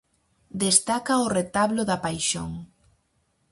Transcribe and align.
Destaca 0.63 1.23
o 1.25 1.31
Retablo 1.37 1.81
da 1.89 1.97
Paixón. 2.05 2.51